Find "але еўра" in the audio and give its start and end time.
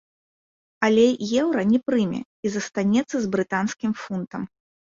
0.87-1.61